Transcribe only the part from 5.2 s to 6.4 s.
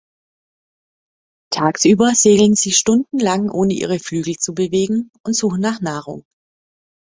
und suchen nach Nahrung.